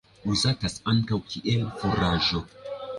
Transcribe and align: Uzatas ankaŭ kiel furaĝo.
Uzatas 0.31 0.79
ankaŭ 0.93 1.21
kiel 1.29 1.71
furaĝo. 1.85 2.47